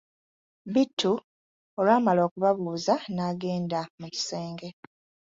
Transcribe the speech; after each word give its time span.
Bittu 0.73 1.11
olwamala 1.79 2.21
okubabuuza 2.27 2.93
n'agenda 3.13 3.79
mu 3.99 4.07
kisenge. 4.13 4.69